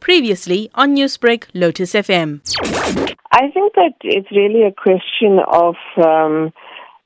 [0.00, 2.40] Previously on Newsbreak, Lotus FM.
[3.32, 6.52] I think that it's really a question of, um,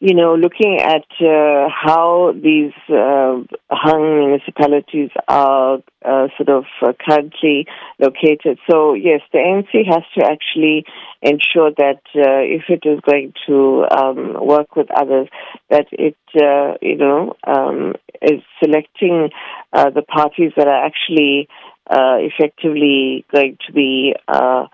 [0.00, 6.93] you know, looking at uh, how these uh, hung municipalities are uh, sort of uh,
[7.07, 7.67] currently
[7.99, 8.59] located.
[8.71, 10.84] So, yes, the ANC has to actually
[11.21, 15.29] ensure that uh, if it is going to um, work with others,
[15.68, 19.30] that it, uh, you know, um, is selecting
[19.73, 21.48] the parties that are actually
[21.89, 24.66] uh, effectively going to be, uh,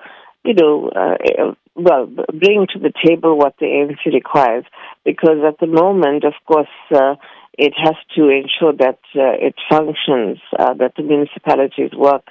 [0.44, 4.64] you know, uh, well, bring to the table what the ANC requires.
[5.04, 7.16] Because at the moment, of course, uh,
[7.58, 12.26] it has to ensure that uh, it functions, uh, that the municipalities work.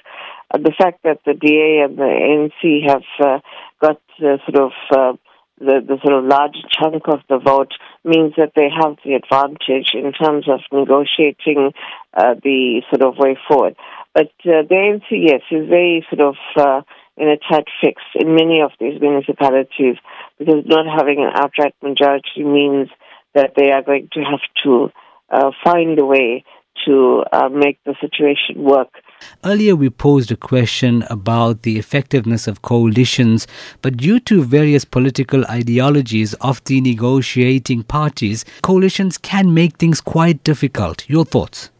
[0.52, 3.42] the fact that the DA and the ANC have
[3.80, 5.18] got sort of
[5.60, 9.92] the, the sort of large chunk of the vote means that they have the advantage
[9.92, 11.72] in terms of negotiating
[12.16, 13.76] uh, the sort of way forward.
[14.14, 16.82] But uh, the ANC, yes, is very sort of uh,
[17.16, 19.96] in a tight fix in many of these municipalities
[20.38, 22.88] because not having an outright majority means
[23.34, 24.90] that they are going to have to
[25.30, 26.44] uh, find a way
[26.86, 28.88] to uh, make the situation work.
[29.44, 33.46] Earlier, we posed a question about the effectiveness of coalitions,
[33.82, 40.42] but due to various political ideologies of the negotiating parties, coalitions can make things quite
[40.42, 41.08] difficult.
[41.08, 41.70] Your thoughts?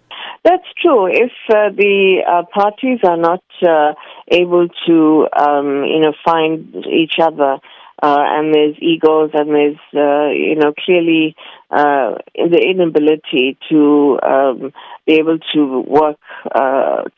[0.42, 1.06] That's true.
[1.06, 3.92] If uh, the uh, parties are not uh,
[4.28, 7.58] able to, um, you know, find each other,
[8.02, 11.36] uh, and there's egos, and there's, uh, you know, clearly
[11.70, 14.72] uh, the inability to um,
[15.06, 16.16] be able to work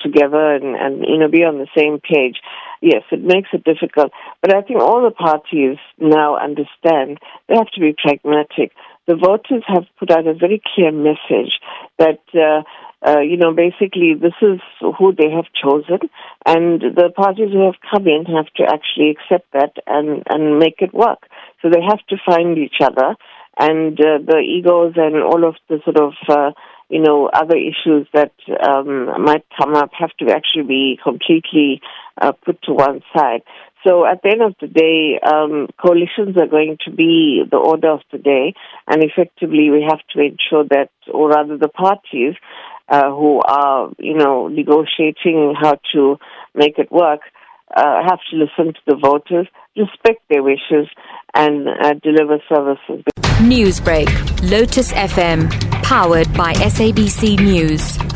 [0.01, 2.39] together and, and, you know, be on the same page.
[2.81, 4.11] Yes, it makes it difficult.
[4.41, 8.73] But I think all the parties now understand they have to be pragmatic.
[9.07, 11.61] The voters have put out a very clear message
[11.99, 12.19] that
[13.07, 16.09] uh, you know, basically this is who they have chosen,
[16.47, 20.77] and the parties who have come in have to actually accept that and, and make
[20.81, 21.27] it work.
[21.61, 23.17] So they have to find each other,
[23.59, 26.53] and uh, the egos and all of the sort of, uh,
[26.89, 28.33] you know, other issues that
[28.67, 31.81] um, might come up have to actually be completely
[32.21, 33.43] uh, put to one side.
[33.87, 37.91] So at the end of the day, um, coalitions are going to be the order
[37.91, 38.55] of the day,
[38.87, 42.35] and effectively we have to ensure that, or rather the parties,
[42.93, 46.19] uh, who are, you know, negotiating how to
[46.55, 47.21] make it work,
[47.75, 50.89] uh, have to listen to the voters, respect their wishes,
[51.35, 53.03] and uh, deliver services.
[53.41, 54.09] Newsbreak,
[54.51, 55.51] Lotus FM,
[55.83, 58.12] powered by SABC News.